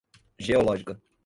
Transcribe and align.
geológica 0.39 0.97